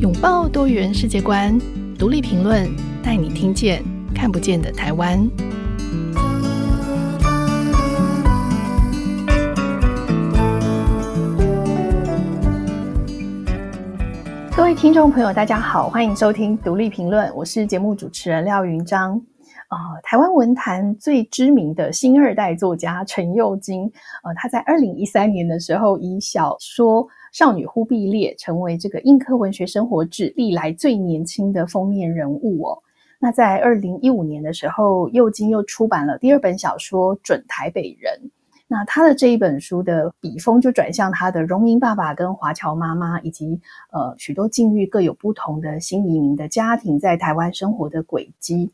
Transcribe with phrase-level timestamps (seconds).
[0.00, 1.58] 拥抱多元世界观，
[1.98, 2.66] 独立评论
[3.04, 3.84] 带你听见
[4.14, 5.20] 看不见的台湾。
[14.56, 19.20] 各位听众朋友，大家好，欢迎收听独立评论，我是节目主持人廖云章。
[19.68, 23.82] 啊、台湾文坛最知名的新二代作家陈又金，
[24.24, 27.06] 呃，他在二零一三年的时候以小说。
[27.32, 32.78] 少女忽必烈成为这个印刻文学生活志历来最年轻的封面人物哦。
[33.18, 38.12] 那在二零一五年的时候，又金又出版了第二本小说《准台北人》。
[38.66, 43.60] 那他的这一本书的笔锋就转向他的荣民爸爸跟华侨妈妈，以及
[43.92, 48.70] 呃许多境遇各有不同的新移民的家庭在台湾生活的轨迹。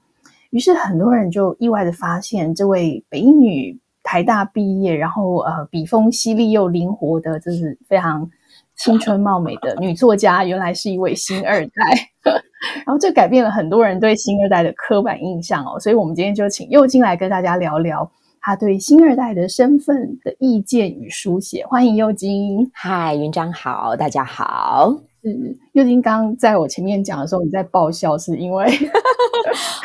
[0.51, 8.31] 于是很多人就意外的发现，这位北女台大毕业，然后呃笔锋犀利又灵活的，就是非常。
[8.79, 12.11] 青春貌美的女作家，原来是一位新二代，
[12.85, 15.81] 然后这改变了很多人对新二代的刻板印象哦。
[15.81, 21.65] 所以，我们今天就请又金来跟大家聊聊他对新二代的身份的意见与书写。
[21.67, 22.71] 欢迎又金。
[22.75, 25.06] 嗨，云璋好，大家好。
[25.31, 28.67] 是又因刚在我前面讲的时候，你在爆笑，是因为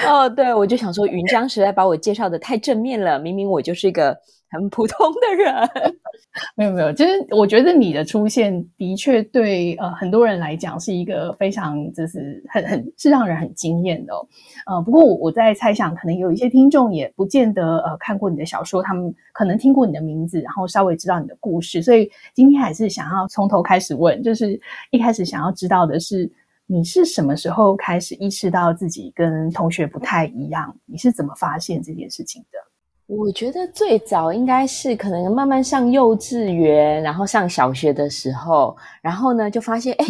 [0.07, 4.17] 哦，对，我就想说，云江实在把我介绍的太正面了，明明我就是一个。
[4.51, 5.69] 很普通的人，
[6.55, 14.27] 没有没有，就是我觉得你的出现的确对呃很多人来讲是一个非常就是很很是让人很惊艳的哦。
[14.65, 24.59] 呃，不过我我在猜想，可能有一些听众也不见得呃看过你的小说，他们可能听过你的名字，然后稍微知道你的故事，所以今天还是想要从头开始问，就是
[24.91, 26.29] 一开始想要知道的是
[26.67, 30.75] 你是什么时候开始意识到自己跟同学不太一样？
[30.85, 32.70] 你是怎么发现这件事情的？
[33.13, 40.05] 我觉得最早应该是可能慢慢上幼稚园，然后上小学的时候，然后呢就发现，哎，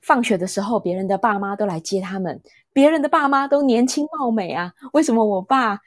[0.00, 2.40] 放学的时候别人的爸妈都来接他们，
[2.72, 5.78] 别人的爸妈都年轻貌美啊，为什么我爸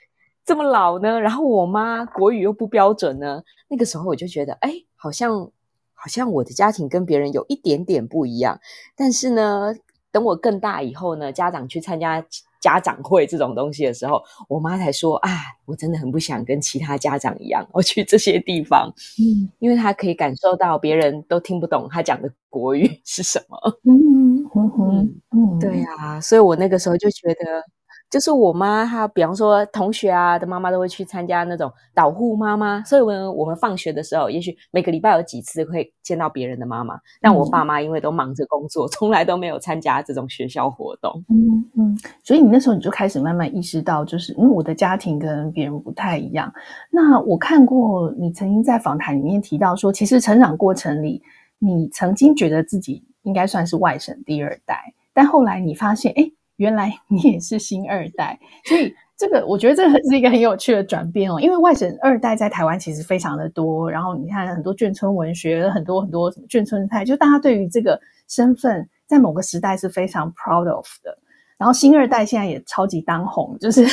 [0.46, 1.19] 这么老呢？
[1.19, 3.41] 然后我妈国语又不标准呢？
[3.68, 5.50] 那个时候我就觉得，哎，好像
[5.96, 8.59] 好像我的家庭跟别人有一点点不一样。
[8.96, 9.74] 但是呢，
[10.12, 12.24] 等我更大以后呢，家长去参加。
[12.61, 15.29] 家长会这种东西的时候，我妈才说：“啊，
[15.66, 23.57] 我真的很不想跟其他家长一样， 我去这些地方，嗯，因为她可以感受到别人都听不懂她讲的国语是什么。
[23.83, 27.63] 嗯”嗯嗯嗯，对呀、啊，所以我那个时候就觉得。
[28.11, 36.99] 就是我妈，她比方说同学啊的妈妈都会去参加那种导护妈妈，所以呢，我们放学的时候，也许每个礼拜有几次会见到别人的妈妈。
[37.22, 41.23] 但我爸妈因为都忙着工作，从来都没有参加这种学校活动。
[41.29, 46.53] 嗯嗯，所以你那时候你就开始慢慢意识到，就是因为我的家庭跟别人不太一样。
[46.91, 51.23] 那我看过你曾经在访谈里面提到说，其实成长过程里，
[51.59, 56.29] 你曾经觉得自己应该算是外省第二代，但后来你发现，哎。
[56.61, 58.38] 原来你也是新二代，
[58.69, 61.41] 所以这个我觉得这是一个很有趣的转变哦。
[61.41, 71.17] 因为外省二代在台湾其实非常的多，然后你看很多眷村文学，很多很多什么眷村菜，就大家对于这个身份在某个时代是非常 proud of 的。
[71.57, 73.83] 然后新二代现在也超级当红，就是，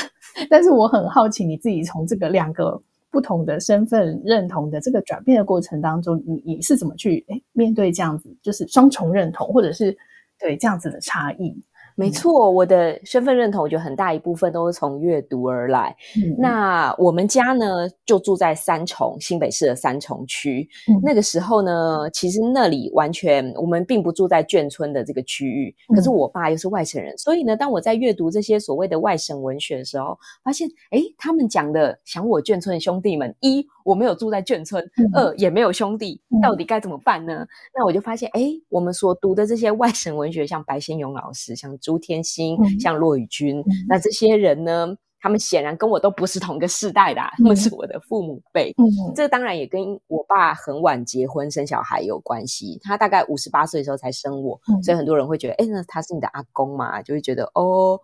[0.51, 2.79] 但是我很好奇你自己从这个两个
[3.11, 9.97] 不同的身份认同的这个转变的过程当中，你你是怎么去诶面对这样子，就是双重认同，或者是
[10.39, 11.63] 对这样子的差异？
[11.99, 15.95] 没错，我的身份认同，我觉得很大一部分都是从阅读而来。
[16.17, 20.69] 嗯、那我们家呢，就住在三重，新北市的三重区。
[20.89, 25.75] 嗯、那个时候呢，其实那里完全我们并不住在眷村的这个区域。
[25.93, 37.39] 可是我爸又是外省人，嗯、所以呢，当我在阅读这些所谓的外省文学的时候，发现，哎，他们讲的想我眷村的兄弟们，一我没有住在眷村，嗯、二也没有兄弟，到底该怎么办呢？
[37.39, 41.79] 嗯、那我就发现，诶，我们所读的这些外省文学，像白先勇老师，像。
[41.81, 44.95] 朱天心，像骆以军，嗯、那这些人呢？
[45.21, 48.75] 他们显然跟我都不是同一个世代的，啊，他们是我的父母辈。
[48.77, 52.79] 嗯，这当然也跟我爸很晚结婚生小孩有关系。
[52.83, 57.01] 他大概五十八岁的时候才生我，嗯、所以很多人会觉得，哎，那他是你的阿公嘛？
[57.01, 57.99] 就会觉得，哦。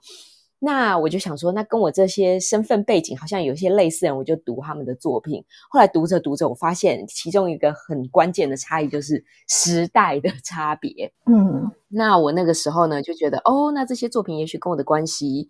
[0.65, 5.45] 那我就想说，那跟我这些身份背景好像有一些类似的人，我就读他们的作品。
[5.69, 11.13] 后来读着读着，我发现其中一个很关键的差异就是时代的差别。
[11.27, 15.49] 嗯，那我那个时候呢，就觉得哦，那这些作品也许跟我的关系，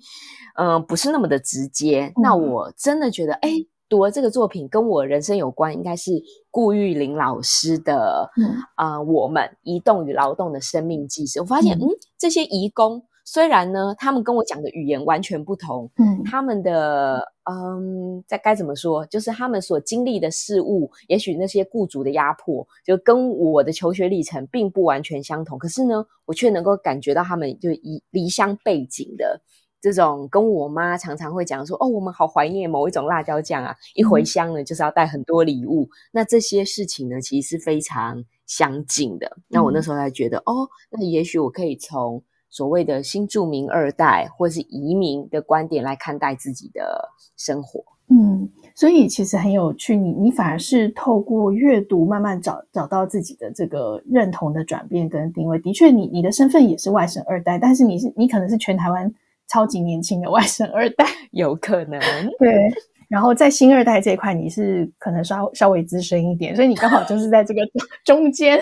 [0.57, 2.13] 嗯、呃，不是那么的直接。
[2.17, 3.51] 嗯、那我真的觉得，哎，
[3.89, 6.11] 读了这个作品跟我人生有关，应该是
[6.51, 11.41] 顾玉玲老师的，嗯啊、呃，我们移动与劳动的生命纪实。
[11.41, 11.89] 我发现，嗯，嗯，
[12.19, 13.05] 这些移工。
[13.27, 25.59] 虽然呢，他们跟我讲的语言完全不同，嗯，他们的嗯，在该怎么说，就是他们所经历的事物，也许那些雇主的压迫，就跟我的求学历程并不完全相同。
[25.59, 29.41] 可是呢，我却能够感觉到他们就离离乡背景的
[29.81, 35.89] 这种，跟我妈常常会讲说，哦，我们好怀念某一种辣椒酱啊，一回乡呢，就是要带很多礼物。
[36.13, 39.39] 那这些事情呢，其实是非常相近的。
[39.49, 42.23] 那我那时候才觉得，哦，那也许我可以从。
[42.55, 49.97] 所谓的新住民二代或是移民的观点来看待自己的生活，嗯，所以其实很有趣。
[49.97, 55.59] 你你反而是透过阅读慢慢找找到自己的这个认同的转变跟定位。
[55.59, 59.13] 的确你，你你的身份也是外省二代，但是你是你可能是全台湾
[59.49, 62.01] 超级年轻的外省二代，有可能
[62.39, 62.73] 对。
[63.09, 67.61] 然后在新二代这一块，你是可能稍稍微资深一点，所以你刚好就是在这个
[68.05, 68.61] 中间，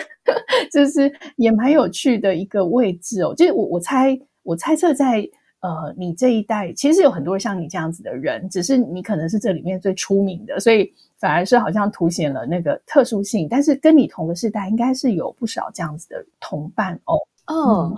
[0.71, 3.33] 就是也蛮有趣的一个位置哦。
[3.35, 5.27] 就是我我猜我猜测在
[5.61, 13.47] 呃你这一代，其实有很多像你这样子的人，只是你可能是这里面最出名的，所以反而是好像凸显了那个特殊性。
[13.49, 17.17] 但是跟你同个世代，应该是有不少这样子的同伴哦。
[17.45, 17.55] 嗯，
[17.91, 17.97] 嗯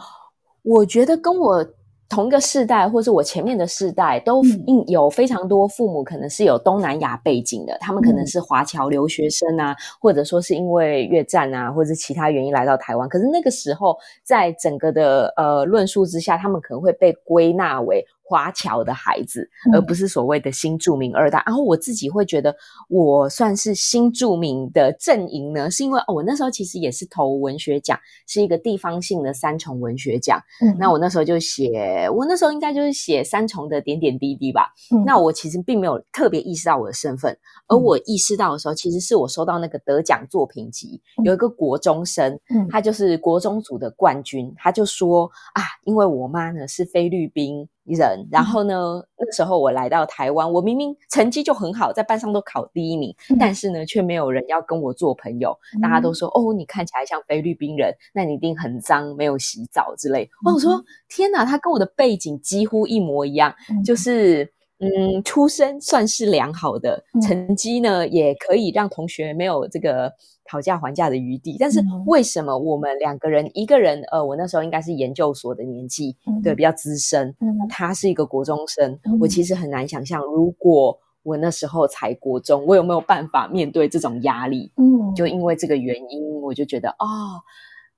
[0.62, 1.66] 我觉得跟我。
[2.08, 4.44] 同一个世代，或是我前面的世代，都
[4.88, 13.10] 有非常多父母可能是有东南亚背景的，嗯、他们可能是华侨留学生啊，或者说是因为越战啊，或者是其他原因来到台湾。
[13.10, 18.06] 可是那个时候，在整个的呃论述之下，他们可能会被归纳为。
[18.28, 21.38] 华侨的孩子，而不是所谓的新著名二代。
[21.40, 22.56] 嗯、然后我自己会觉得，
[22.90, 30.42] 我算是新著名的阵营呢，是因为、哦、我那时候其实也是投文学奖，是一个地方性的三重文学奖。
[30.60, 34.70] 嗯，那我那时候就写，我那时候应该就是写三重的点点滴滴吧。
[34.92, 37.38] 嗯，那我其实并没有特别意识到我的身份，
[37.68, 47.70] 而我意识到的时候，其实是我收到那个得奖作品集，有一个国中生，嗯，他就是国中组的冠军，他就说啊，因为我妈呢是菲律宾。
[47.94, 55.56] 人，然后呢，那时候我来到台湾，我明明成绩就很好，在班上都考第一名，但是呢，却没有人要跟我做朋友。
[55.82, 63.54] 大家都说：“哦，你看起来像菲律宾人，那你一定很脏，没有洗澡之类。”我说：“天哪，他跟我的背景几乎一模一样，
[63.86, 70.12] 就是。”嗯，出身算是良好的，成绩呢也可以让同学没有这个
[70.44, 71.56] 讨价还价的余地。
[71.58, 77.34] 但是为什么我们两个人，一个人呃，我那时候应该是研究所的年纪，对，比较资深，
[77.70, 84.74] 他是一个国中生，我其实很难想象，如果我那时候才国中，我有没有办法面对这种压力？
[84.76, 87.40] 嗯，就因为这个原因，我就觉得哦，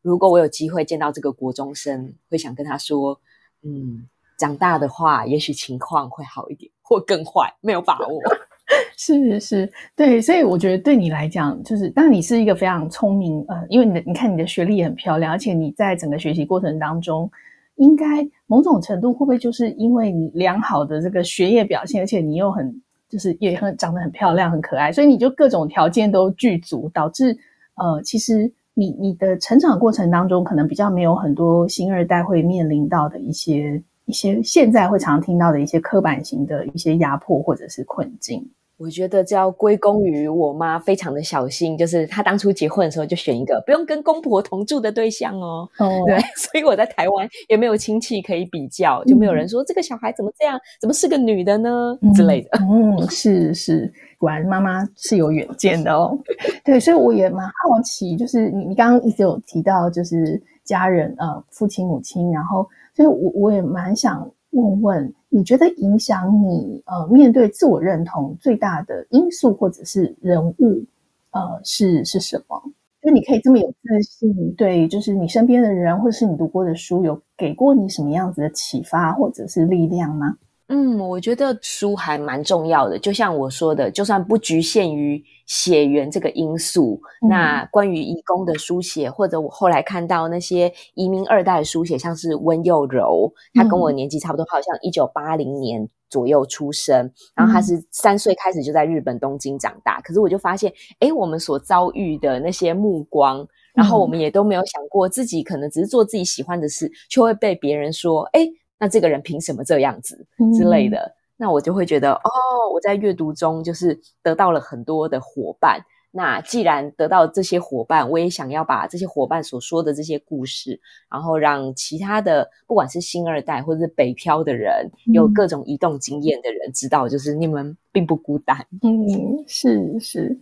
[0.03, 3.19] 如果我有机会见到这个国中生，会想跟他说，
[3.63, 4.07] 嗯。
[4.37, 8.21] 长大的话，也许情况会好一点，或更坏，没有把握。
[8.97, 17.31] 是是，对，所以我觉得对你来讲，就是当你是一个非常聪明，呃，因为你的你看你的学历也很漂亮，而且你在整个学习过程当中，
[17.75, 18.05] 应该
[18.45, 27.37] 某种程度会不会就是因为你良好的这个学业表现，而且你又很就是也很长得很漂亮、很可爱，所以你就各种条件都具足，导致
[27.75, 33.81] 呃，其实你你的成长过程当中，可能比较没有很多新二代会面临到的一些。
[34.07, 45.67] 一些现在会常听到的一些刻板型的一些压迫或者是困境，我觉得这要归功于我妈非常的小心，就是她当初结婚的时候就选一个不用跟公婆同住的对象哦。
[45.79, 52.49] 哦，对， 所以我在台湾也没有亲戚可以比较，就没有人说这个小孩怎么这样，怎么是个女的呢、嗯、之类的。
[52.61, 56.17] 嗯，是是，果然妈妈是有远见的哦。
[56.63, 62.65] 对，所以我也蛮好奇，就是你你刚刚一直有提到，就是家人呃，父亲母亲，然后。
[62.97, 70.83] 所以我，我也蛮想问问，你觉得影响你呃面对自我认同最大的因素或者是人物，
[71.29, 72.59] 呃是是什么？
[73.03, 80.35] 就你可以这么有自信，对，就是你身边的人或者是你读过的书，有给过你什么样子的启发或者是力量吗？
[80.69, 100.69] 嗯，我觉得书还蛮重要的，就像我说的，就算不局限于血缘这个因素，嗯、那关于移工的书写，或者我后来看到那些移民二代的书写，像是温佑柔，他跟我年纪差不多，好像一九八零年左右出生，嗯、然后他是三岁开始就在日本东京长大，可是我就发现，
[100.99, 108.51] 诶，我们所遭遇的那些目光，然后我们也都没有想过自己可能只是做自己喜欢的事，却会被别人说，诶。
[108.79, 110.25] 那这个人凭什么这样子
[110.57, 110.97] 之类的？
[110.97, 112.29] 嗯、那我就会觉得，哦，
[112.73, 115.81] 我在阅读中就是得到了很多的伙伴。
[116.09, 120.79] 那既然得到这些伙伴，我也想要把这些伙伴所说的这些故事，
[121.11, 128.55] 然后让其他的，不管是新二代或者是北漂的人，有各种移动经验的人知道，就是你们并不孤单。
[128.83, 130.37] 嗯，是是，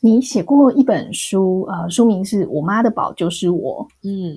[0.00, 3.84] 你写过一本书，呃，书名是我妈的宝就是我。
[4.04, 4.36] 嗯，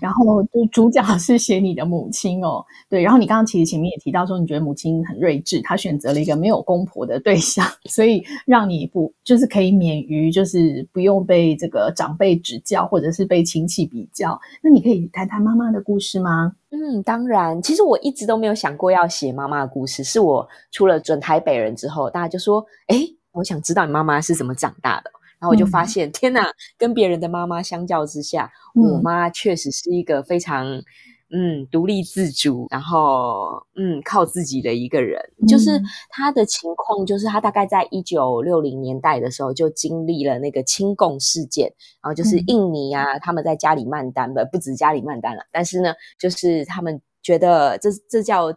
[0.00, 2.64] 然后就主角是写你的母亲哦。
[2.88, 14.40] 对，然后你刚刚其实前面也提到说，你觉得母亲很睿智，她选择了一个没有公婆的对象， 所以让你不就是可以免于就是不用被这个长辈指教，或者是被亲戚比较。
[14.62, 16.52] 那你可以谈谈妈妈的故事吗？
[16.70, 20.02] 嗯，当然，其实我一直都没有想过要写妈妈的故事。
[20.02, 22.98] 是我出了准台北人之后，大家就说：“哎，
[23.32, 30.82] 我想知道你妈妈是怎么长大的。”然后我就发现，嗯、天哪，跟别人的妈妈相较之下，嗯、我妈确实是一个非常。
[31.30, 35.80] 嗯，独立自主，然后嗯，靠自己的一个人，嗯、就是
[36.10, 41.66] 他的情况，就是他大概在一九六零年代的时候就经历了那个亲共事件，
[42.02, 48.56] 然后就是印尼啊，嗯、他们在加里曼丹的，不止加里曼丹了，但是呢，就是他们觉得这这叫。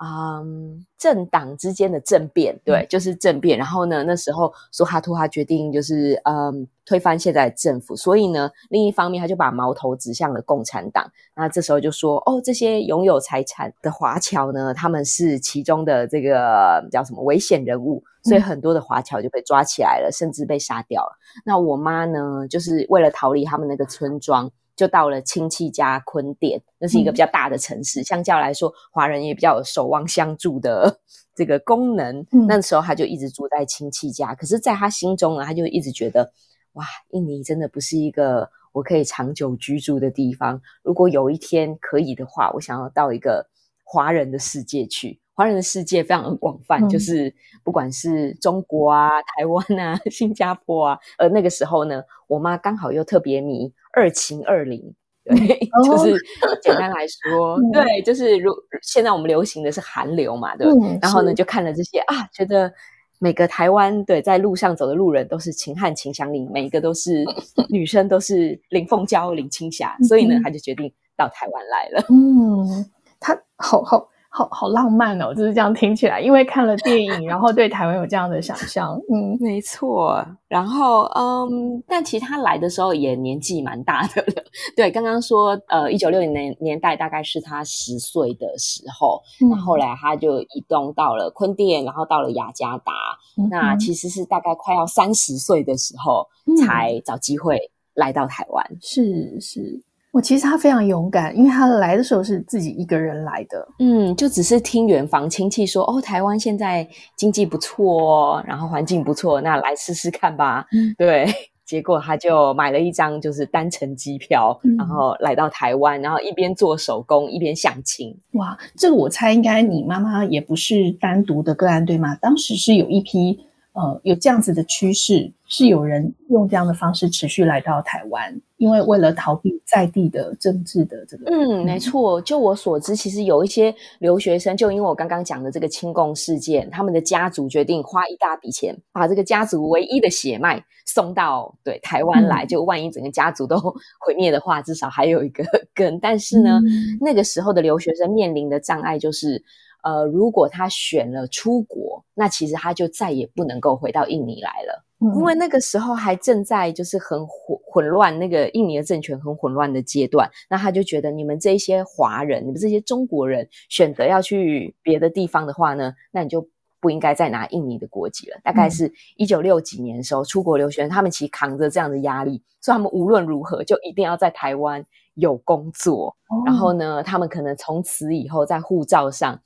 [0.00, 3.58] 嗯，政党之间的政变，对，嗯、就是政变。
[3.58, 11.10] 然后呢，那时候苏哈托他决定就是嗯推翻现在的政府，所以呢，另一方面他就把矛头指向了共产党。
[11.34, 21.18] 那这时候就说，哦，这些拥有财产的华侨呢，他们是其中的这个叫什么危险人物，所以很多的华侨就被抓起来了，甚至被杀掉了。
[21.44, 24.50] 那我妈呢，就是为了逃离他们那个村庄。
[24.78, 31.00] 就到了亲戚家坤甸，那是一个比较大的城市，嗯、相较来说，华人也比较有守望相助的
[31.34, 32.24] 这个功能。
[32.30, 36.32] 嗯、那时候他就一直住在亲戚家，可是在他心中呢，他就一直觉得，
[36.74, 40.62] 哇，印尼真的不是一个我可以长久居住的地方。
[40.84, 43.48] 如果有一天可以的话，我想要到一个
[43.82, 45.18] 华人的世界去。
[45.38, 54.82] 华人的世界非常的广泛，嗯、就是不管是中国啊、台湾啊、 新加坡啊，而那个时候呢，我妈刚好又特别迷二秦二林，
[55.22, 56.16] 对，嗯、就是
[56.60, 58.52] 简单来说，嗯、对，就是如
[58.82, 62.72] 现在我们流行的是韩流嘛，对，嗯、然后呢就看了这些啊，觉得
[63.20, 67.24] 每个台湾对在路上走的路人都是秦汉秦祥林，每一个都是
[67.70, 72.04] 女生都是林凤娇、林青霞，嗯、所以呢，他就决定到台湾来了。
[72.10, 72.90] 嗯，
[73.20, 74.08] 他好好。
[74.38, 76.20] 好好浪漫哦，就是这样听起来。
[76.20, 78.96] 因为看了电影，然后对台湾有这样的想 象。
[79.12, 80.24] 嗯，没错。
[80.46, 84.44] 然后，嗯，但其实他来的时候也年纪蛮大的了。
[84.76, 89.20] 对，刚刚说，呃，一九六零年年代大概是他十岁的时候。
[89.40, 92.92] 那、嗯、后来他就移动到了昆甸，然后到了雅加达。
[93.36, 96.28] 嗯、那其实是大概快要三十岁的时候，
[96.62, 97.58] 才找机会
[97.94, 98.64] 来到台湾。
[98.70, 99.82] 嗯、是是。
[100.10, 103.68] 我其实他非常勇敢，因为他来的时候是自己一个人来的。
[103.78, 110.66] 嗯，就只是听远房亲戚说，哦，台湾现在经济不错哦，然后环境不错，那来试试看吧。
[110.72, 111.26] 嗯，对。
[111.68, 118.16] 结果他就买了一张就是单程机票，嗯、然后来到台湾，然后一边做手工一边相亲。
[118.32, 122.16] 哇，这个我猜应该你妈妈也不是单独的个案，对吗？
[122.22, 123.38] 当时是有一批。
[123.78, 131.30] 呃，有这样子的趋势，是有人用这样的方式持续来到台湾，因为为了逃避在地的政治的这个。
[131.30, 132.20] 嗯，没错。
[132.20, 143.56] 就我所知，其实有一些留学生，就因为我刚刚讲的这个清共事件，他们的家族决定花一大笔钱，把这个家族唯一的血脉送到对台湾来，嗯、就万一整个家族都
[144.04, 146.00] 毁灭的话，至少还有一个 根。
[146.00, 149.44] 但是呢，嗯、那个时候的留学生面临的障碍就是。
[149.82, 160.28] 呃，如果他选了出国，那其实他就再也不能够回到印尼来了，嗯、因为那个时候还正在就是很混混乱，那个印尼的政权很混乱的阶段。
[160.50, 166.48] 那他就觉得，你们这些华人，你们这些中国人选择要去别的地方的话呢，那你就
[166.80, 168.38] 不应该再拿印尼的国籍了。
[168.42, 174.84] 大概是一九六几年的时候，出国留学，他们其实扛着这样的压力，所以他们无论如何就一定要在台湾。
[175.18, 179.38] 有工作，哦、然后呢，他们可能从此以后在护照上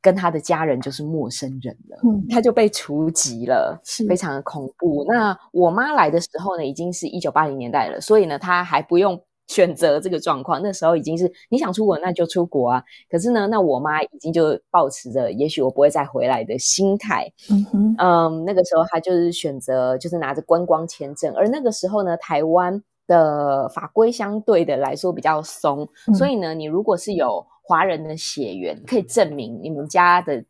[0.00, 5.04] 跟他的家人就是陌生人了，嗯、他就被除籍了，是非常的恐怖。
[5.06, 10.62] 那我妈来的时候呢，已经是一九八零年代了，所以呢，她还不用选择这个状况。
[10.62, 12.82] 那时候已经是你想出国那就出国啊。
[13.10, 17.30] 可是呢，那我妈已经就抱持着也许我不会再回来的心态。
[17.50, 22.82] 嗯哼，嗯，那个时候她就是选择就是拿着观光签证，而那个时候呢，台湾。
[23.08, 30.44] 的法规相对的来说比较松，嗯、所以呢，你如果是有华人的血缘，可以证明你们家的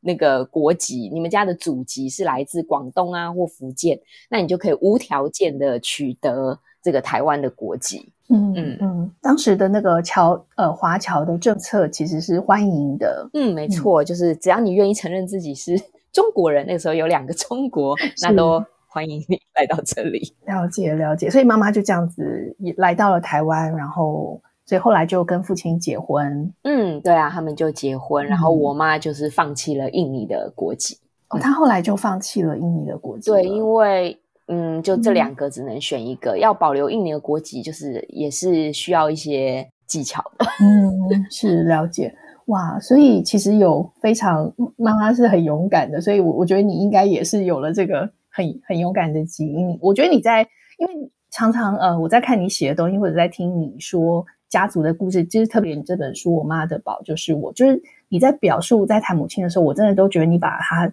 [0.00, 3.98] 那个国籍，你们家的祖籍是来自广东啊或福建，
[4.28, 8.12] 那你就可以无条件的取得这个台湾的国籍。
[8.28, 13.28] 嗯嗯嗯，当时的那个侨呃华侨的政策其实是欢迎的。
[13.34, 15.80] 嗯，没错，嗯、就是只要你愿意承认自己是
[16.12, 18.64] 中国人，那个时候有两个中国，那都。
[18.92, 21.30] 欢迎你来到这里，了解了解。
[21.30, 26.52] 所以妈妈就这样子也来到了台湾，然后所以后来就跟父亲结婚。
[26.64, 30.98] 嗯，对啊，他们就结婚，然后我妈就是放弃了印尼的国籍。
[31.28, 33.30] 哦，她后来就放弃了印尼的国籍。
[33.30, 34.18] 对，因为
[34.48, 40.44] 嗯，就这两个只能选一个，嗯、要保留印尼的国籍，就是也是需要一些技巧的。
[40.60, 42.12] 嗯，是了解。
[42.46, 49.78] 哇，所以其实有非常妈妈是很勇敢的，所以我我觉得你应该也是有了这个很很勇敢的基因。
[49.80, 60.92] 我觉得你在，因为常常呃我在看你写的东西，或者在听你说家族的故事，就是特别你这本书《我妈的宝就是我》，就是你在表述在谈母亲的时候，我真的都觉得你把它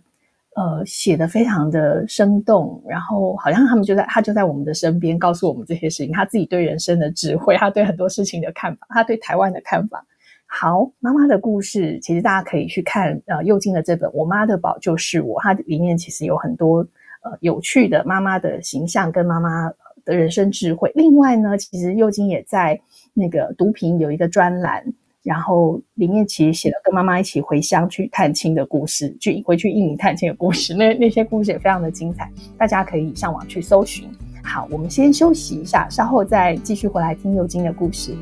[0.56, 10.06] 呃写的非常的生动，然后好像他们就在他就在我们的身边，告诉我们这些事情，他自己对人生的智慧，他对很多事情的看法，他对台湾的看法。
[10.46, 16.88] 好，妈妈的故事，其实大家可以去看呃佑金的这本《我妈的宝就是我》，它里面其实有很多
[17.24, 19.70] 呃有趣的妈妈的形象跟妈妈
[20.06, 20.92] 的人生智慧。
[20.96, 22.80] 另外呢，其实幼金也在
[23.14, 24.84] 那个读评有一个专栏，
[25.24, 30.74] 然后里面其实写了跟妈妈一起回乡去探亲的故事，去回去印尼探亲的故事。
[30.78, 34.10] 那那些故事也非常的精彩，大家可以上网去搜寻。
[34.44, 38.16] 好，我们先休息一下，稍后再继续回来听幼金的故事。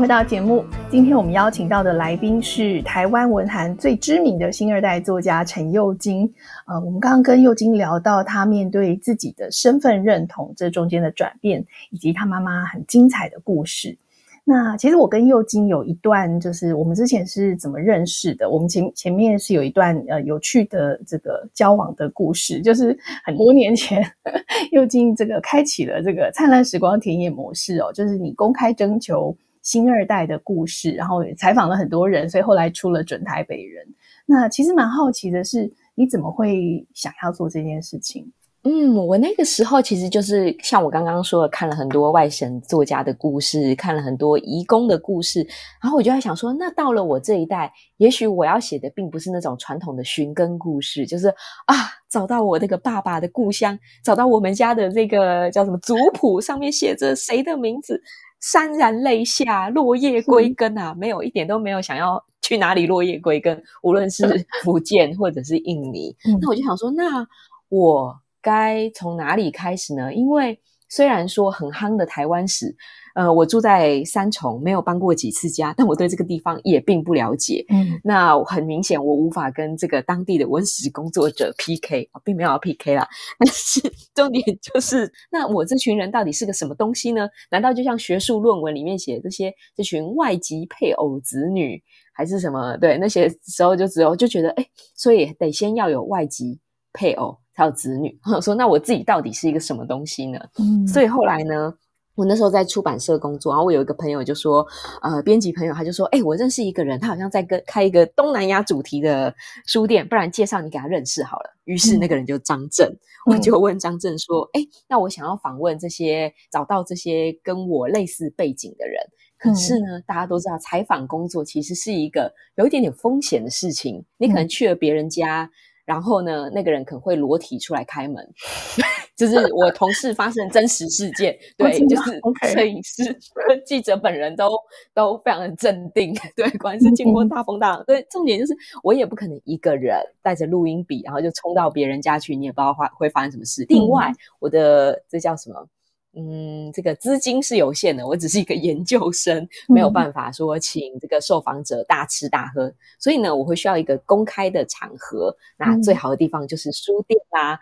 [0.00, 6.32] 回到节目，今天我们邀请到的来宾是台湾文坛最知名的新二代作家陈佑金。
[6.66, 13.98] 呃，我们刚刚跟佑金聊到他面对自己的身份认同这中间的转变，以及他妈妈很精彩的故事。
[14.42, 18.48] 那其实我跟佑金有一段，就是我们之前是怎么认识的？
[18.48, 24.02] 我们前前面是有一段呃有趣的这个交往的故事，就是很多年前，
[24.72, 29.36] 佑金这个开启了这个灿烂时光田野模式哦，就是你公开征求。
[29.62, 33.84] 新二代的故事，然后也采访了很多人，所以后来出了《准台北人》。
[34.26, 38.32] 那其实蛮好奇的是，你怎么会想要做这件事情？
[38.62, 45.40] 嗯，我那个时候其实就是像我刚刚说的，看了很多外省作家的故事，看了很多移工的故事，
[45.82, 51.74] 然后我就在想说，那到了我这一代，也许我要写的并不是那种传统的寻根故事，就是啊，
[52.10, 58.02] 找到我那个爸爸的故乡，找到我们家的这个叫什么族谱，上面写着谁的名字。
[58.40, 60.94] 潸然泪下，落叶归根啊！
[60.94, 64.24] 没有一点都没有想要去哪里落叶归根，无论是
[64.64, 66.16] 福建或者是印尼。
[66.40, 67.26] 那我就想说，那
[67.68, 70.12] 我该从哪里开始呢？
[70.14, 70.58] 因为
[70.90, 72.76] 虽然说很夯的台湾史。
[73.12, 77.66] 呃，我住在三重，没有搬过几次家，但我对这个地方也并不了解。
[77.68, 83.08] 嗯，那很明显，我无法跟这个当地的文史工作者 PK，哦，并没有要 PK 啦。
[83.36, 83.80] 但是
[84.14, 87.28] 重点就是，那我这群人到底是个什么东西呢？
[87.50, 91.82] 难道就像学术论文里面写的这些这群外籍配偶子女，
[92.14, 92.76] 还是什么？
[92.76, 96.60] 对，那些时候就只有就觉得，哎，所以得先要有外籍
[96.92, 98.18] 配偶才有子女。
[98.34, 100.38] 我说，那我自己到底是一个什么东西呢？
[100.58, 101.74] 嗯，所以后来呢？
[102.16, 104.66] 我那时候在出版社工作，然后我有一个朋友就说，
[105.00, 111.50] 呃，编辑朋友他就说，哎、欸，我认识一个人，他好像在跟开一个东南亚主题的书店，不然介绍你给他认识好了。
[111.64, 112.98] 于是那个人就张震，嗯、
[113.32, 119.00] 我就问张震说，哎、欸，那我想要访问这些，找到这些跟我类似背景的人，
[119.38, 125.48] 可是呢，嗯、大家都知道采访工作其实是一个有一点点风险的事情，你可能去了别人家。
[125.90, 128.24] 嗯然后呢，那个人可能会裸体出来开门，
[129.18, 132.20] 就是我同事发生真实事件，对，就是
[132.54, 133.18] 摄影师.
[133.66, 134.48] 记者本人都
[134.94, 137.84] 都非常的镇定， 对，果然是经过大风大浪。
[137.88, 143.66] 对，重点就是我也不可能一个人带着录音笔，然后就冲到别人家去，你也不知道会会发生什么事。
[143.68, 145.66] 另外，我的这叫什么？
[146.12, 155.32] 嗯，这个资金是有限的，我只是一个研究生，没有办法说请这个受访者大吃大喝，所以呢，我会需要一个公开的场合。
[155.56, 157.60] 那最好的地方就是书店啦，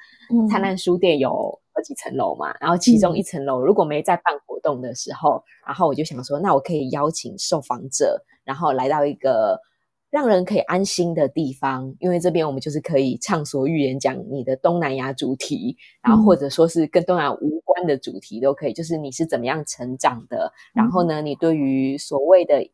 [0.50, 1.30] 灿烂书店有
[1.74, 9.60] 好几层楼嘛，然后其中一层楼如果没在办活动的时候，然后我就想说，那我可以邀请受访者，然后来到一个。
[10.10, 18.72] 让人可以安心的地方，因为这边我们就是可以畅所欲言，讲你的东南亚主题，然后或者说是跟东南亚无关的主题都可以。
[18.72, 22.66] 就是你是怎么样成长的，然后呢，你对于所谓的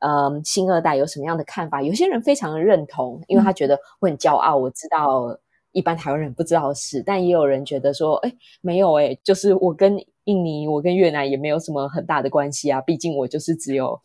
[0.00, 1.80] 呃新二代有什么样的看法？
[1.80, 5.38] 有些人非常的认同，因为他觉得我很骄傲，我知道
[5.70, 14.00] 一般台湾人不知道的事，但也有人觉得说，哎，没有哎，就是我跟印尼、我跟越南也没有什么很大的关系啊，毕竟我就是只有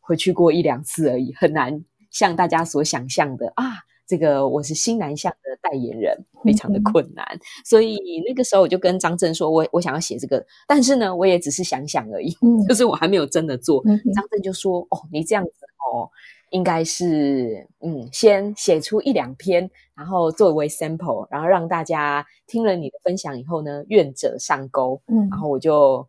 [0.00, 1.84] 回去过一两次而已，很难。
[2.14, 3.64] 像大家所想象的啊，
[4.06, 7.26] 这个我是新南向的代言人，非常的困难。
[7.32, 13.82] 嗯、所以那个时候我就跟张震说，我我想要写这个，但是呢，我也只是想想而已，嗯、就是我还没有真的做。
[13.84, 15.50] 嗯、张震就说，哦，你这样子
[15.92, 16.08] 哦，
[16.50, 25.02] 应该是嗯，先写出一两篇，然后作为 sample，然后让大家听了你的分享以后呢，愿者上钩。
[25.08, 26.06] 嗯，然后我就。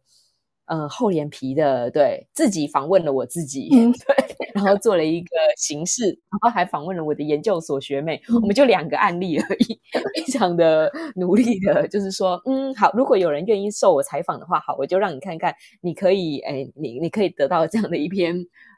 [0.68, 9.80] 呃，厚脸皮的，对，自己访问了我自己，嗯、对，然后做了一个形式，然后还访问了我的研究所学妹，嗯、我们就两个案例而已，
[10.16, 18.36] 非常的努力的，就是说，嗯，好，如果有人愿意受我采访的话，好，我就让你看看，你可以，哎，你你可以得到这样的一篇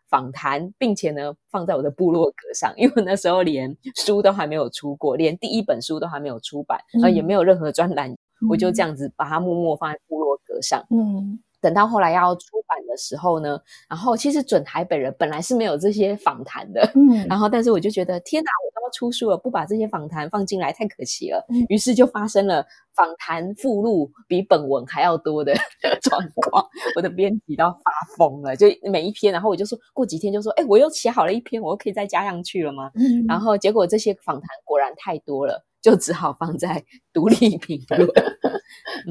[0.09, 11.39] 访谈，并且呢，放在我的部落格上，因为那时候连书都还没有出过，连第一本书都还没有出版，然后也没有任何专栏，嗯、我就这样子把它默默放在部落格上，嗯。
[11.61, 22.65] 等到后来要出版的时候呢，然后其实准台北人本来是没有这些访谈的，嗯， 然后但是我就觉得天哪，我都要出书了，不把这些访谈放进来太可惜了，嗯，于是就发生了
[22.95, 25.53] 访谈附录比本文还要多的
[26.01, 26.65] 状况，
[26.95, 32.91] 我的编辑都要发疯了，就每一篇，然后我就说过几天就说，哎，我又写好了一篇，我又可以再加上去了吗？
[32.95, 35.63] 嗯，然后结果这些访谈果然太多了。
[35.79, 38.09] 就只好放在 独立评论，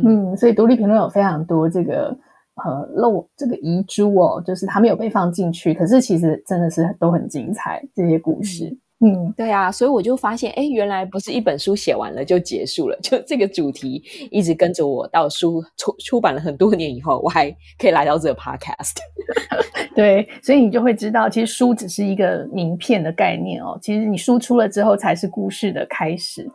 [0.05, 2.15] 嗯，所以独立评论有非常多这个
[2.65, 8.77] 呃漏这个遗珠哦，就是它没有被放进去，可是其实真的是都很精彩这些故事。
[9.01, 18.95] 嗯，对啊，所以我就发现，哎，原来不是一本书写完了就结束了， 就这个主题一直跟着我到书出出版了很多年以后，我还可以来到这个 podcast。
[19.95, 26.51] 对，所以你就会知道，其实书只是一个名片的概念哦，其实你书出了之后才是故事的开始。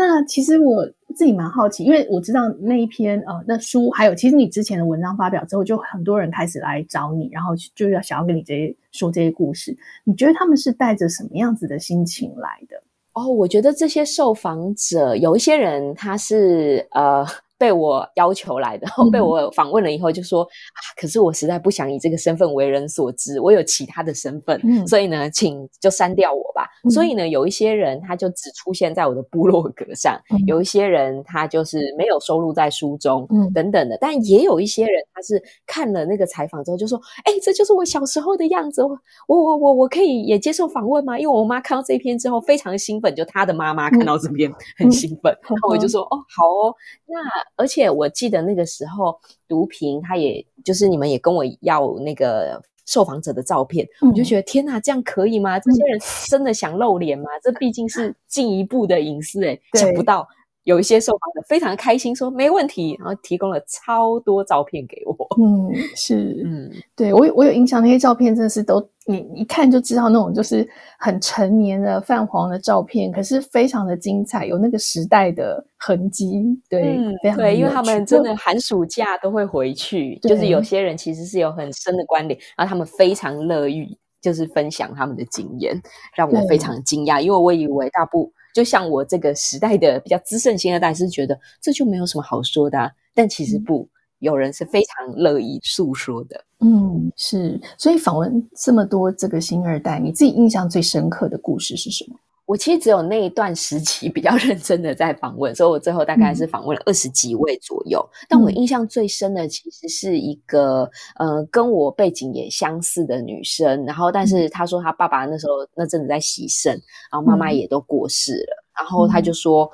[0.00, 0.82] 那其实我
[1.14, 9.76] 自己蛮好奇，因为我知道那一篇呃，那书还有其实你之前的文章发表之后，就很多人开始来找你，然后就要想要跟你这些说这些故事。
[10.04, 12.82] 你觉得他们是带着什么样子的心情来的？
[13.12, 17.26] 哦，我觉得这些受访者有一些人他是呃。
[17.60, 26.66] 被我要求来的，然后被我访问了以后就说、嗯、啊，可是我实在不想以这个身份为人所知，我有其他的身份，嗯、所以呢，请就删掉我吧。
[26.84, 33.98] 嗯、所以呢，有一些人他就只出现在我的部落格上，嗯、有一些人他就是没有收录在书中，嗯、等等的。
[34.00, 41.18] 但也有一些人他是看了那个采访之后就说，哎，这就是我小时候的样子，我我我我可以也接受访问吗？
[41.18, 46.74] 因为我妈看到这一篇之后非常兴奋，就她的妈妈看到这篇很兴奋， 嗯、然后我就说，哦，好哦，
[47.06, 47.18] 那。
[47.56, 55.58] 而且我记得那个时候，读评他也就是你们也跟我要那个受访者的照片，嗯、我就觉得天哪，这样可以吗？
[55.58, 57.24] 这些人真的想露脸吗？
[57.36, 60.26] 嗯、这毕竟是进一步的隐私诶，对想不到。
[60.64, 65.16] 有一些受访者非常开心，说没问题，然后提供了超多照片给我。
[65.42, 70.68] 嗯，是， 嗯，对我有我有印象，那些照片真的是都你一看就知道那种就是
[70.98, 76.30] 很陈年的泛黄的照片，可是非常的精彩，有那个时代的痕迹。
[76.68, 85.80] 对，嗯、非常对，因为他们真的寒暑假都会回去，就是有些人其实是有很深的关联，然后他们非常乐意就是分享他们的经验，
[86.14, 88.30] 让我非常惊讶，因为我以为大部。
[88.54, 96.44] 就像我这个时代的比较资深新二代是觉得这就没有什么好说的啊，但其实不，有人是非常乐意诉说的。
[96.60, 97.60] 嗯，是。
[97.78, 102.16] 所以访问这么多这个新二代，你自己印象最深刻的故事是什么？
[102.50, 108.00] 我其实只有那一段时期比较 认真的在访问，所以我最后大概是访问了二十几位左右。
[108.22, 116.72] 嗯、但我印象最深的其实是一个呃跟我背景也相似的女生，然后但是她说她爸爸那时候那阵子在洗肾，
[117.12, 119.70] 然后妈妈也都过世了，嗯、然后他就说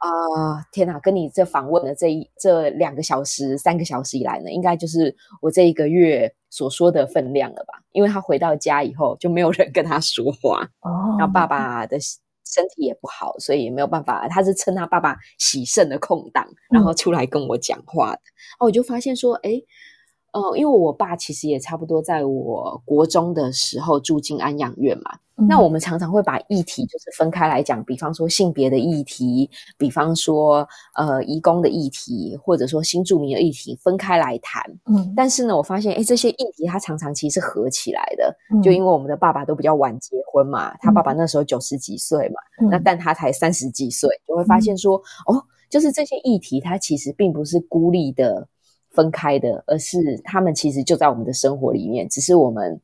[0.00, 7.74] 啊、呃、天哪，跟你这访问的这一这两个小时三个小时以来呢，应该就是我这一个月所说的分量了吧？
[7.92, 11.96] 因为他回到家以后就没有人跟他说话，哦，然后爸爸的
[12.44, 14.26] 身体也不好，所以也没有办法。
[14.28, 18.20] 他是趁他爸爸洗肾的空档，然后出来跟我讲话的。
[18.58, 19.64] 哦、嗯，我就发现说，诶
[20.32, 25.18] 呃，因为我爸其实也差不多在我国中的时候住进安养院嘛。
[25.40, 34.62] 嗯、那我们常常会把议题就是分开来讲，比方说性别的议题，比方说呃移工的议题，或者说新住民的议题分开来谈。
[34.86, 38.36] 嗯，但是呢，我发现诶这些议题它常常其实是合起来的。
[38.52, 48.46] 嗯、就因为我们的爸爸都比较晚结婚嘛，他爸爸那时候九十几岁嘛，嗯、那但他才三十几岁，就会发现说，嗯、哦，就是这些议题它其实并不是孤立的。
[48.98, 52.80] 分开的，而是他们其实就在我们的生活里面，只是我们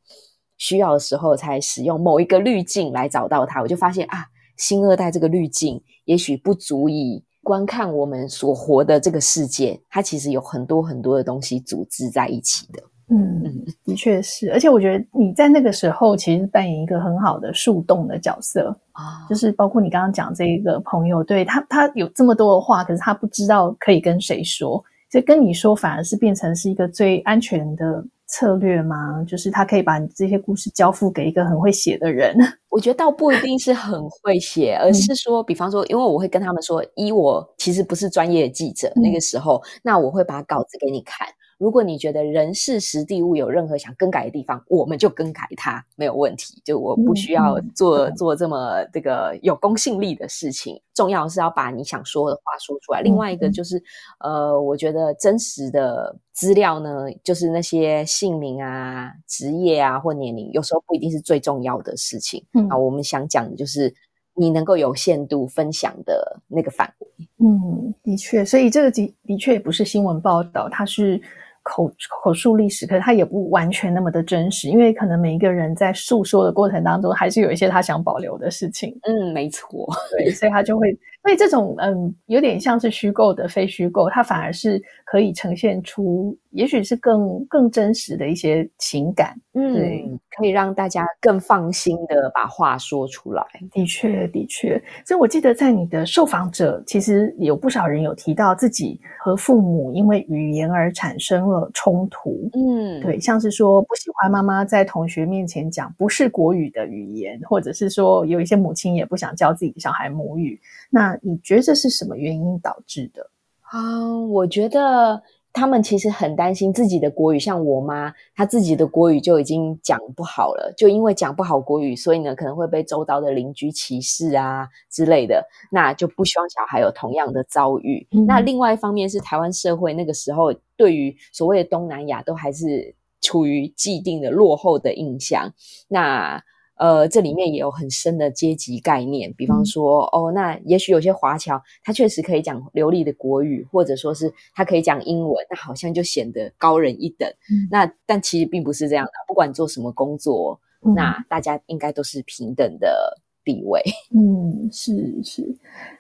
[0.59, 3.61] 需要的时候才使用某一个滤镜来找到它。
[3.61, 4.24] 我就发现啊，
[4.57, 12.81] 新二代这个滤镜也许不足以观看我们所活的这个世界，它其实有很多很多的东西组织在一起的。
[13.09, 13.42] 嗯，
[13.85, 24.83] 的确是，而且我觉得你在那个时候其实扮演一个很好的树洞的角色啊，就是包括你刚刚讲这一个朋友，对，他他有这么多的话，可是他不知道可以跟谁说。
[25.14, 29.22] 这跟你说，反而是变成是一个最安全的策略吗？
[29.22, 32.37] 就是他可以把你这些故事交付给一个很会写的人。
[32.68, 41.24] 我觉得倒不一定是很会写，而是说，比方说，因为我会跟他们说，一我其实不是专业记者，那个时候，那我会把稿子给你看。
[41.64, 46.61] 如果你觉得人事实地物有任何想更改的地方，我们就更改它，没有问题。
[46.62, 50.79] 就我不需要做、嗯、做这么这个有公信力的事情。
[50.94, 53.00] 重要是要把你想说的话说出来。
[53.00, 53.79] 另外一个就是，
[54.18, 62.44] 嗯、呃，我觉得真实的资料呢，就是那些姓名啊、职业啊或年龄，有时候不一定是最重要的事情。
[62.53, 63.90] 嗯，啊，我们想讲的就是
[64.35, 67.09] 你能够有限度分享的那个范围。
[67.38, 71.18] 嗯，的确，所以这个的的确也不是新闻报道，它是。
[71.64, 71.90] 口
[72.22, 78.96] 口述历史，可是它也不完全那么的真实，因为可能每一个人在诉说的过程当中，还是有一些他想保留的事情。
[79.03, 80.96] 嗯，没错，对，所以他就会。
[81.24, 89.34] 所以这种嗯，有点像是虚构的非虚构，它反而是可以呈现出，也许是更更真实的一些情感。
[89.54, 93.42] 嗯，对，可以让大家更放心的把话说出来。
[93.72, 94.78] 的确，的确。
[95.06, 102.50] 所以我记得在你的受访者，其实有不少人有提到自己和父母因为语言而产生了冲突。
[102.52, 110.60] 嗯，对，像是说不喜欢妈妈在同学面前讲不是国语的语言，或者是说有一些母亲也不想教自己的小孩母语。
[110.94, 113.28] 那你觉得这是什么原因导致的？
[113.62, 115.20] 啊、嗯，我觉得
[115.52, 128.07] 他们其实很担心自己的国语，像我妈，她自己的国语就已经讲不好了，就因为讲不好国语，所以呢，可能会被周遭的邻居歧视啊之类的，那就不希望小孩有同样的遭遇。
[128.12, 135.52] 嗯、那另外一方面是台湾社会那个时候对于所谓的东南亚都还是处于既定的落后的印象，
[135.88, 136.40] 那。
[136.76, 147.28] 呃，这里面也有很深的阶级概念，比方说，嗯、哦，那也许有些华侨，他确实可以讲流利的国语，或者说是他可以讲英文，那好像就显得高人一等。
[147.50, 153.20] 嗯、那但其实并不是这样的，不管做什么工作，嗯、那大家应该都是平等的。
[153.44, 153.83] 地位，
[154.16, 155.57] 嗯，是是，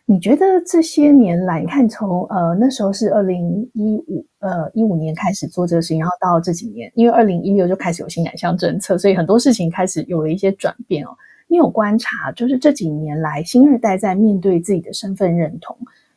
[0.06, 11.10] 你觉得这些年来，你看从呃那时候是二零一五呃一五年开始做这个事情，然后到这几年，因为二零一六就开始有新南向政策，所以很多事情开始有了一些转变哦。
[11.46, 15.76] 你有观察，就是这几年来新二代在面对自己的身份认同，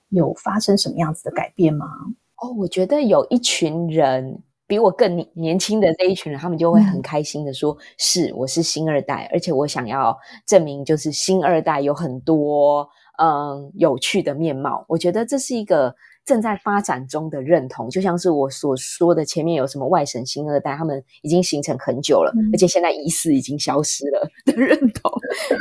[0.09, 1.85] 有发生什么样子的改变吗？
[2.41, 4.39] 哦，我觉得有一群人。
[4.67, 15.95] 比我更年年轻的这一群人，他们就会很开心的说：“嗯、是，我是新二代，而且我想要证明，就是新二代有很多嗯有趣的面貌。”我觉得这是一个。
[16.27, 25.09] 正在发展中的认同，就像是我所说的，前面有什么外省新二代，他们已经形成很久了，嗯、而且现在疑似已经消失了 的认同。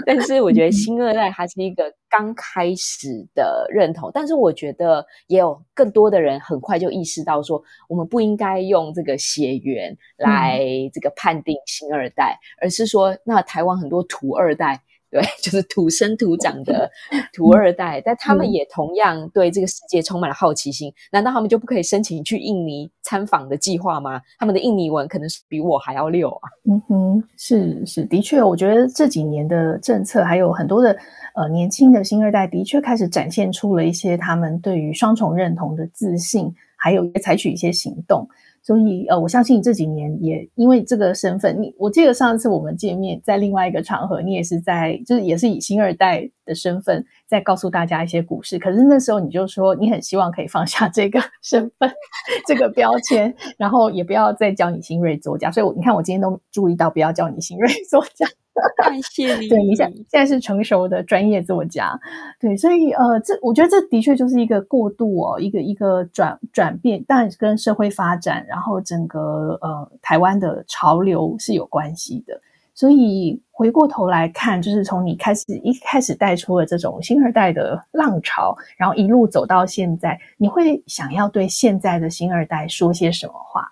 [0.05, 10.61] 但是我觉得新二代还是一个刚开始的认同，但是我觉得也有更多的人很快就意识到说，我们不应该用这个血缘来
[10.93, 14.83] 这个判定新二代，嗯、而是说，那台湾很多土二代。
[15.17, 16.91] 对， 就是土生土长的
[17.33, 20.93] 土二代，但他们也同样对这个世界充满了好奇心。
[21.11, 24.21] 难道他们就不可以申请去印尼参访的计划吗？
[24.39, 26.51] 他们的印尼文可能是比我还要溜啊！
[26.69, 30.95] 嗯哼，是是，的确，我觉得这几年的政策还有很多的
[31.35, 38.29] 呃年轻的新二代，的确开始展现出了一些他们对于双重认同的自信，还有采取一些行动。
[38.67, 48.59] 所以，呃，我相信这几年也因为这个身份，你我记得上次我们见面在另外一个场合，你也是在，就是也是以新二代的身份在告诉大家一些故事。
[48.59, 51.89] 可是那时候你就说，你很希望可以放下这个身份、
[52.49, 55.49] 这个标签，然后也不要再叫你新锐作家。
[55.49, 58.27] 所以，我你看我今天都注意到，不要叫你新锐作家。
[58.83, 59.49] 感谢你。
[59.49, 61.99] 对，你现现在是成熟的专业作家，
[62.41, 72.41] 对，所以呃，这我觉得这的确就是一个过渡哦，一个一个转转变，当然跟社会发展，然后整个呃台湾的潮流是有关系的。
[72.75, 83.67] 所以回过头来看，就是从你开始一开始带出了这种新二代的浪潮，然后一路走到现在，你会想要对现在的新二代说些什么话？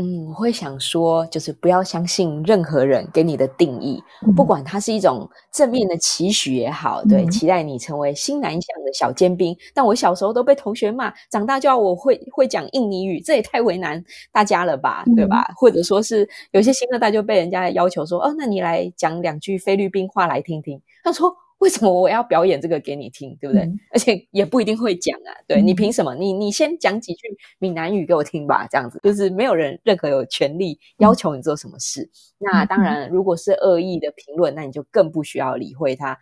[0.00, 9.54] 嗯，我会想说，就是不要相信任何人给你的定义，嗯、不管它是一种正面的期许也好，对，嗯、期待你成为新南向的小尖兵。
[9.74, 15.44] 但我小时候都被同学骂，长大就要我会会讲印尼语，这也太为难大家了吧，对吧？
[15.50, 20.80] 嗯、或者说是有些新二代就被人家要求说，哦，那你来讲两句菲律宾话来听听。
[21.04, 21.36] 他说。
[21.60, 23.62] 为什么我要表演这个给你听，对不对？
[23.62, 25.32] 嗯、而且也不一定会讲啊。
[25.46, 26.14] 对，你凭什么？
[26.14, 32.02] 你你先讲几句闽南语给我听吧，这样子就是没有人任何有权利要求你做什么事。
[32.02, 36.18] 嗯、那当然，如果是恶意的评论，那你就更不需要理会他。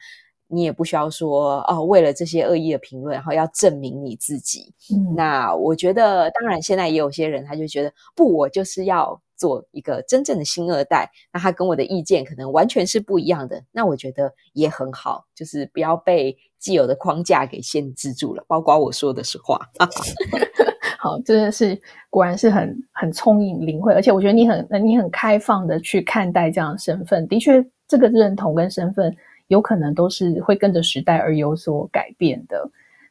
[0.51, 4.73] 你也不需要说哦，为了这些恶意的评论，然后要证明你自己。
[4.91, 19.59] 嗯、那我觉得，当然现在也有些人他就觉得不，我就是要做一个真正的新二代，那他跟我的意见可能完全是不一样的，那我觉得也很好，就是不要被既有的框架给限制住了，包括我说的是话。
[21.01, 32.69] 好，真的是果然是很很聪颖灵慧，而且我觉得你很你很开放的去看待这样的身份，的确，这个认同跟身份有可能都是会跟着时代而有所改变的。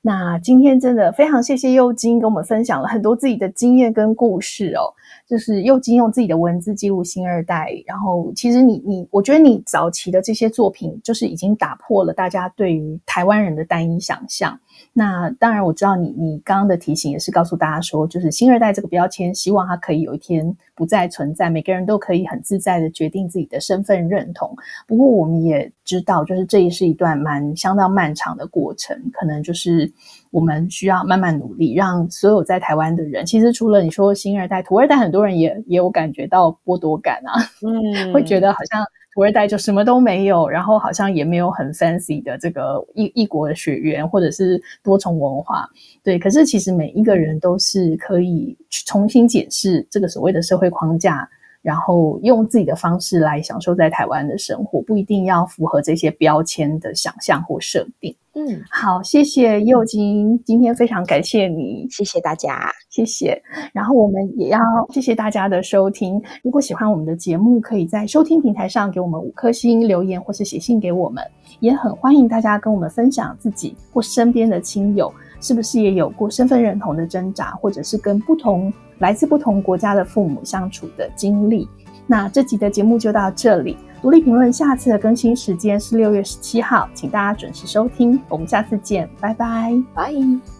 [0.08, 4.88] 那今天真的非常谢谢右金跟我们分享了很多自己的经验跟故事哦。
[5.28, 14.58] 就是右金用自己的文字记录新二代，然后其实你你，我觉得你早期的这些作品，就是已经打破了大家对于台湾人的单一想象。
[14.94, 24.56] 那当然我知道你你刚刚的提醒也是告诉大家说，就是新二代这个标签，希望它可以有一天不再存在，每个人都可以很自在的决定自己的身份认同。
[24.88, 29.92] 不过我们也知道，就是这也是一段蛮相当漫长的过程，可能就是。
[30.30, 38.86] 我们需要慢慢努力，让所有在台湾的人，其实除了你说新二代、土二代，很多人也也有感觉到剥夺感啊，嗯， 会觉得好像
[39.18, 45.68] 不二代就什么都没有，然后好像也没有很 fancy 的这个异异国的血缘或者是多重文化，
[46.04, 46.20] 对。
[46.20, 51.28] 可是其实每一个人都是可以去重新解释这个所谓的社会框架。
[51.68, 58.16] 然后用自己的方式来享受在台湾的生活，不一定要符合这些标签的想象或设定。
[58.36, 63.42] 嗯，好，谢谢佑晶，今天非常感谢你，谢谢大家，谢谢。
[63.74, 64.60] 然后我们也要
[64.94, 66.24] 谢谢大家的收听。
[66.42, 71.22] 如果喜欢我们的节目，可以在收听平台上给我们五颗星留言，或是写信给我们。
[71.60, 81.68] 也很欢迎大家跟我们分享自己或身边的亲友，是不是也有过身份认同的挣扎，或者是跟不同来自不同国家的父母相处的经历。
[82.06, 90.57] 那这集的节目就到这里，独立评论下次的更新时间是六月十七号，请大家准时收听，我们下次见，拜拜，拜。